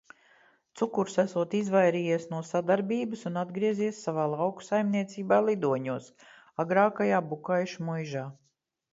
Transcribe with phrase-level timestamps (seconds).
[0.79, 6.07] "Cukurs esot izvairījies no sadarbības un atgriezies savā lauku saimniecībā "Lidoņos"
[6.65, 8.25] agrākajā Bukaišu muižā."